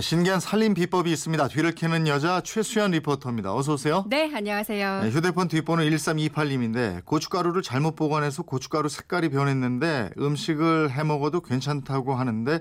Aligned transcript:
신기한 0.00 0.40
살림 0.40 0.74
비법이 0.74 1.10
있습니다. 1.10 1.48
뒤를 1.48 1.72
캐는 1.72 2.06
여자 2.06 2.40
최수연 2.42 2.90
리포터입니다. 2.90 3.54
어서 3.54 3.74
오세요. 3.74 4.04
네, 4.08 4.30
안녕하세요. 4.34 5.02
네, 5.04 5.10
휴대폰 5.10 5.48
뒷번호 5.48 5.84
1328님인데 5.84 7.04
고춧가루를 7.04 7.62
잘못 7.62 7.96
보관해서 7.96 8.42
고춧가루 8.42 8.88
색깔이 8.88 9.30
변했는데 9.30 10.10
음식을 10.18 10.90
해 10.90 11.02
먹어도 11.02 11.40
괜찮다고 11.40 12.14
하는데 12.14 12.60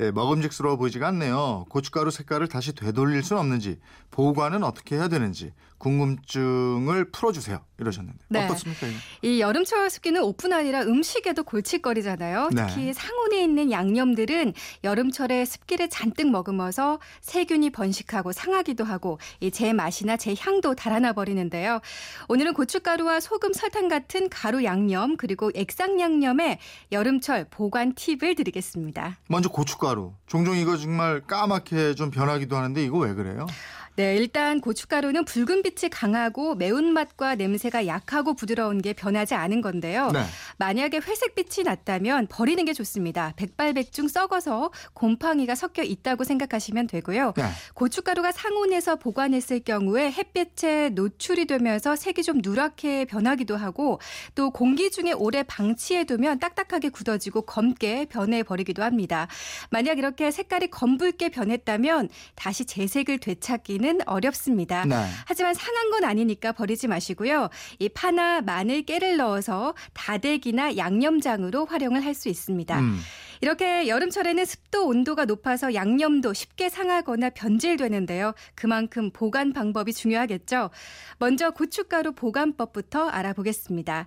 예, 0.00 0.10
먹음직스러워 0.10 0.76
보이지가 0.76 1.06
않네요. 1.08 1.66
고춧가루 1.68 2.10
색깔을 2.10 2.48
다시 2.48 2.74
되돌릴 2.74 3.22
수는 3.22 3.40
없는지 3.40 3.78
보관은 4.10 4.64
어떻게 4.64 4.96
해야 4.96 5.08
되는지 5.08 5.52
궁금증을 5.78 7.10
풀어주세요. 7.10 7.60
이러셨는데 7.78 8.18
네. 8.28 8.44
어떻습니까? 8.44 8.86
이거? 8.86 8.96
이 9.22 9.40
여름철 9.40 9.90
습기는 9.90 10.22
오뿐 10.22 10.52
아니라 10.52 10.82
음식에도 10.82 11.42
골칫거리잖아요. 11.42 12.50
네. 12.52 12.66
특히 12.66 12.92
상온에 12.92 13.42
있는 13.42 13.72
양념들은 13.72 14.54
여름철에 14.84 15.44
습기를 15.44 15.90
잔뜩 15.90 16.30
머금어 16.30 16.70
서 16.72 16.98
세균이 17.20 17.70
번식하고 17.70 18.32
상하기도 18.32 18.84
하고 18.84 19.18
이제 19.40 19.72
맛이나 19.72 20.16
제 20.16 20.34
향도 20.38 20.74
달아나 20.74 21.12
버리는데요. 21.12 21.80
오늘은 22.28 22.54
고춧가루와 22.54 23.20
소금, 23.20 23.52
설탕 23.52 23.88
같은 23.88 24.28
가루 24.28 24.64
양념 24.64 25.16
그리고 25.16 25.50
액상 25.54 26.00
양념의 26.00 26.58
여름철 26.90 27.46
보관 27.50 27.94
팁을 27.94 28.34
드리겠습니다. 28.34 29.18
먼저 29.28 29.48
고춧가루. 29.48 30.14
종종 30.26 30.56
이거 30.56 30.76
정말 30.76 31.20
까맣게 31.20 31.94
좀 31.94 32.10
변하기도 32.10 32.56
하는데 32.56 32.82
이거 32.82 32.98
왜 32.98 33.14
그래요? 33.14 33.46
네, 33.94 34.16
일단 34.16 34.62
고춧가루는 34.62 35.26
붉은 35.26 35.62
빛이 35.62 35.90
강하고 35.90 36.54
매운맛과 36.54 37.34
냄새가 37.34 37.86
약하고 37.86 38.32
부드러운 38.32 38.80
게 38.80 38.94
변하지 38.94 39.34
않은 39.34 39.60
건데요. 39.60 40.10
네. 40.12 40.24
만약에 40.58 40.98
회색빛이 40.98 41.64
났다면 41.64 42.28
버리는 42.28 42.64
게 42.64 42.72
좋습니다. 42.72 43.32
백발백중 43.36 44.08
썩어서 44.08 44.70
곰팡이가 44.94 45.54
섞여 45.54 45.82
있다고 45.82 46.24
생각하시면 46.24 46.86
되고요. 46.86 47.34
네. 47.36 47.44
고춧가루가 47.74 48.32
상온에서 48.32 48.96
보관했을 48.96 49.60
경우에 49.60 50.12
햇빛에 50.12 50.90
노출이 50.90 51.46
되면서 51.46 51.96
색이 51.96 52.22
좀 52.22 52.38
누렇게 52.42 53.04
변하기도 53.06 53.56
하고 53.56 54.00
또 54.34 54.50
공기 54.50 54.90
중에 54.90 55.12
오래 55.12 55.42
방치해두면 55.42 56.38
딱딱하게 56.38 56.90
굳어지고 56.90 57.42
검게 57.42 58.06
변해버리기도 58.06 58.82
합니다. 58.82 59.28
만약 59.70 59.98
이렇게 59.98 60.30
색깔이 60.30 60.68
검붉게 60.68 61.30
변했다면 61.30 62.08
다시 62.34 62.64
재색을 62.64 63.18
되찾기는 63.18 64.00
어렵습니다. 64.06 64.84
네. 64.84 64.96
하지만 65.26 65.54
상한 65.54 65.90
건 65.90 66.04
아니니까 66.04 66.52
버리지 66.52 66.88
마시고요. 66.88 67.48
이 67.78 67.88
파나 67.88 68.40
마늘, 68.40 68.82
깨를 68.82 69.16
넣어서 69.16 69.74
다대기 69.92 70.51
나 70.52 70.76
양념장으로 70.76 71.64
활용을 71.66 72.04
할 72.04 72.12
수 72.14 72.28
있습니다. 72.28 72.78
음. 72.78 72.98
이렇게 73.40 73.88
여름철에는 73.88 74.44
습도 74.44 74.86
온도가 74.86 75.24
높아서 75.24 75.74
양념도 75.74 76.32
쉽게 76.32 76.68
상하거나 76.68 77.30
변질되는데요. 77.30 78.34
그만큼 78.54 79.10
보관 79.10 79.52
방법이 79.52 79.92
중요하겠죠. 79.92 80.70
먼저 81.18 81.50
고춧가루 81.50 82.12
보관법부터 82.12 83.08
알아보겠습니다. 83.08 84.06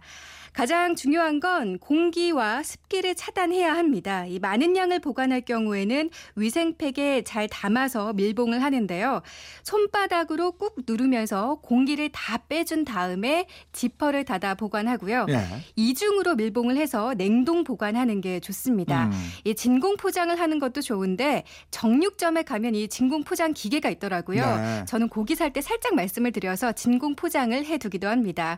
가장 0.56 0.96
중요한 0.96 1.42
건 1.42 1.78
공기와 1.80 2.64
습기를 2.64 3.16
차단해야 3.16 3.76
합니다. 3.76 4.26
이 4.26 4.40
많은 4.40 4.78
양을 4.78 5.00
보관할 5.00 5.42
경우에는 5.42 6.10
위생팩에 6.38 7.24
잘 7.26 7.50
담아서 7.50 8.14
밀봉을 8.14 8.64
하는데요. 8.64 9.22
손바닥으로 9.64 10.54
꾹 10.54 10.78
누르면서 10.88 11.56
공기를 11.62 12.10
다 12.14 12.38
빼준 12.48 12.86
다음에 12.86 13.48
지퍼를 13.74 14.24
닫아 14.24 14.56
보관하고요. 14.56 15.26
예. 15.28 15.36
이중으로 15.76 16.36
밀봉을 16.36 16.78
해서 16.78 17.14
냉동 17.16 17.66
보관하는 17.66 18.22
게 18.22 18.40
좋습니다. 18.40 19.08
음. 19.08 19.12
이 19.44 19.56
진공 19.56 19.98
포장을 19.98 20.40
하는 20.40 20.60
것도 20.60 20.80
좋은데 20.80 21.44
정육점에 21.72 22.44
가면 22.44 22.76
이 22.76 22.88
진공 22.88 23.26
포장 23.26 23.52
기계가 23.54 23.90
있더라고요. 23.90 24.56
네. 24.56 24.86
저는 24.86 25.10
고기 25.10 25.36
살 25.36 25.52
때 25.56 25.62
살짝 25.62 25.96
말씀을 25.96 26.32
드려서 26.32 26.72
진공 26.72 27.16
포장을 27.16 27.54
해두기도 27.66 28.08
합니다. 28.08 28.58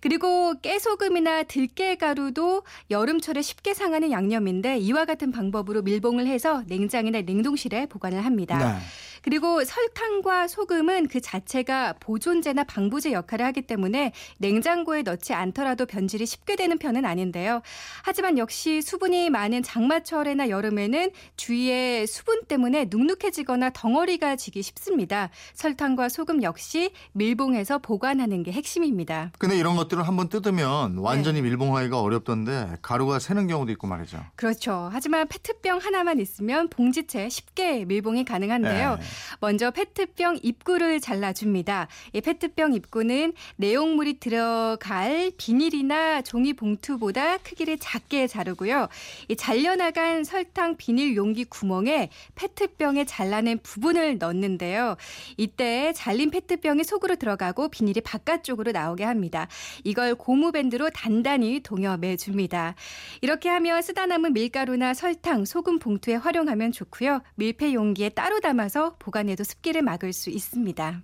그리고 0.00 0.54
깨소금이나 0.60 1.35
들깨가루도 1.44 2.62
여름철에 2.90 3.42
쉽게 3.42 3.74
상하는 3.74 4.10
양념인데 4.10 4.78
이와 4.78 5.04
같은 5.04 5.30
방법으로 5.30 5.82
밀봉을 5.82 6.26
해서 6.26 6.62
냉장이나 6.66 7.22
냉동실에 7.22 7.86
보관을 7.86 8.24
합니다. 8.24 8.58
네. 8.58 8.80
그리고 9.26 9.64
설탕과 9.64 10.46
소금은 10.46 11.08
그 11.08 11.20
자체가 11.20 11.94
보존제나 11.98 12.62
방부제 12.62 13.10
역할을 13.10 13.44
하기 13.46 13.62
때문에 13.62 14.12
냉장고에 14.38 15.02
넣지 15.02 15.32
않더라도 15.32 15.84
변질이 15.84 16.24
쉽게 16.26 16.54
되는 16.54 16.78
편은 16.78 17.04
아닌데요. 17.04 17.60
하지만 18.04 18.38
역시 18.38 18.82
수분이 18.82 19.30
많은 19.30 19.64
장마철에나 19.64 20.48
여름에는 20.48 21.10
주위에 21.36 22.06
수분 22.06 22.44
때문에 22.44 22.86
눅눅해지거나 22.88 23.70
덩어리가 23.70 24.36
지기 24.36 24.62
쉽습니다. 24.62 25.30
설탕과 25.54 26.08
소금 26.08 26.44
역시 26.44 26.92
밀봉해서 27.10 27.78
보관하는 27.78 28.44
게 28.44 28.52
핵심입니다. 28.52 29.32
근데 29.38 29.58
이런 29.58 29.74
것들은 29.74 30.04
한번 30.04 30.28
뜯으면 30.28 30.94
네. 30.94 31.00
완전히 31.26 31.42
밀봉하기가 31.42 32.00
어렵던데 32.00 32.76
가루가 32.82 33.18
새는 33.18 33.48
경우도 33.48 33.72
있고 33.72 33.88
말이죠. 33.88 34.24
그렇죠. 34.36 34.88
하지만 34.92 35.26
페트병 35.26 35.78
하나만 35.78 36.20
있으면 36.20 36.68
봉지채 36.68 37.28
쉽게 37.28 37.84
밀봉이 37.84 38.24
가능한데요. 38.24 38.94
네. 38.94 39.02
먼저 39.40 39.72
페트병 39.72 40.38
입구를 40.44 41.00
잘라줍니다. 41.00 41.88
이 42.12 42.20
페트병 42.20 42.74
입구는 42.74 43.32
내용물이 43.56 44.20
들어갈 44.20 45.32
비닐이나 45.36 46.22
종이 46.22 46.52
봉투보다 46.52 47.38
크기를 47.38 47.78
작게 47.80 48.28
자르고요. 48.28 48.86
이 49.26 49.34
잘려나간 49.34 50.22
설탕 50.22 50.76
비닐 50.76 51.16
용기 51.16 51.44
구멍에 51.44 52.08
페트병에 52.36 53.04
잘라낸 53.04 53.58
부분을 53.64 54.18
넣는데요. 54.18 54.94
이때 55.36 55.92
잘린 55.92 56.30
페트병이 56.30 56.84
속으로 56.84 57.16
들어가고 57.16 57.68
비닐이 57.68 58.02
바깥쪽으로 58.02 58.70
나오게 58.70 59.02
합니다. 59.02 59.48
이걸 59.82 60.14
고무밴드로 60.14 60.90
단 60.90 61.15
단히 61.22 61.60
동여매 61.60 62.16
줍니다. 62.16 62.74
이렇게 63.20 63.48
하면 63.48 63.82
쓰다 63.82 64.06
남은 64.06 64.32
밀가루나 64.32 64.94
설탕, 64.94 65.44
소금 65.44 65.78
봉투에 65.78 66.14
활용하면 66.14 66.72
좋고요. 66.72 67.22
밀폐 67.36 67.74
용기에 67.74 68.10
따로 68.10 68.40
담아서 68.40 68.96
보관해도 68.98 69.44
습기를 69.44 69.82
막을 69.82 70.12
수 70.12 70.30
있습니다. 70.30 71.02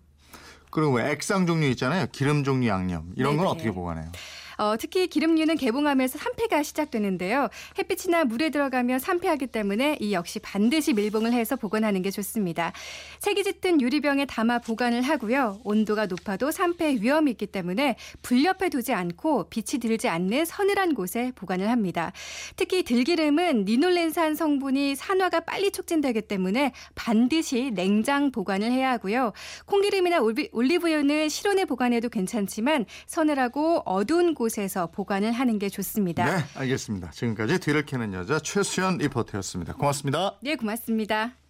그리고 0.71 0.93
왜 0.93 1.11
액상 1.11 1.47
종류 1.47 1.67
있잖아요. 1.69 2.07
기름 2.13 2.45
종류 2.45 2.69
양념. 2.69 3.13
이런 3.17 3.37
건 3.37 3.45
네네. 3.45 3.51
어떻게 3.51 3.71
보관해요? 3.71 4.11
어, 4.59 4.77
특히 4.79 5.07
기름류는 5.07 5.57
개봉하면서 5.57 6.19
산패가 6.19 6.63
시작되는데요. 6.63 7.49
햇빛이나 7.79 8.25
물에 8.25 8.51
들어가면 8.51 8.99
산패하기 8.99 9.49
때문에 9.49 9.99
이 10.01 10.13
역시 10.13 10.39
반드시 10.39 10.93
밀봉을 10.93 11.33
해서 11.33 11.57
보관하는 11.57 12.03
게 12.03 12.11
좋습니다. 12.11 12.73
색이 13.21 13.45
짙은 13.45 13.81
유리병에 13.81 14.27
담아 14.27 14.61
보관을 14.61 15.03
하고요. 15.03 15.61
온도가 15.65 16.07
높아도 16.07 16.51
산패 16.51 16.99
위험이 17.01 17.33
있기 17.33 17.47
때문에 17.47 17.97
불 18.23 18.45
옆에 18.45 18.69
두지 18.69 18.93
않고 18.93 19.49
빛이 19.51 19.81
들지 19.81 20.09
않는 20.09 20.45
서늘한 20.45 20.95
곳에 20.95 21.33
보관을 21.35 21.71
합니다. 21.71 22.13
특히 22.57 22.83
들기름은 22.83 23.65
리놀렌산 23.65 24.35
성분이 24.35 24.97
산화가 24.97 25.41
빨리 25.41 25.71
촉진되기 25.71 26.23
때문에 26.23 26.73
반드시 26.95 27.71
냉장 27.73 28.31
보관을 28.31 28.71
해야 28.71 28.91
하고요. 28.93 29.33
콩기름이나 29.67 30.21
올리브유는 30.53 31.29
실온에 31.29 31.65
보관해도 31.65 32.09
괜찮지만 32.09 32.87
서늘하고 33.07 33.83
어두운 33.85 34.35
곳에서 34.43 34.89
보관을 34.89 35.31
하는 35.31 35.61
게 35.61 35.69
좋습니다. 35.69 36.25
네, 36.25 36.45
알겠습니다. 36.57 37.11
지금까지 37.13 37.61
뒤를 37.61 37.87
캐는 37.87 38.13
여자 38.13 38.41
최수연 38.41 38.99
리포터였습니다. 38.99 39.75
고맙습니다. 39.75 40.37
네, 40.43 40.57
고맙습니다. 40.57 41.42